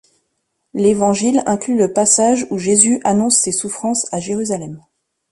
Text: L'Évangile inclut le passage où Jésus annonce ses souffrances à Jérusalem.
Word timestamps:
L'Évangile 0.73 1.43
inclut 1.45 1.77
le 1.77 1.93
passage 1.93 2.47
où 2.49 2.57
Jésus 2.57 2.99
annonce 3.03 3.35
ses 3.37 3.51
souffrances 3.51 4.11
à 4.11 4.19
Jérusalem. 4.19 4.81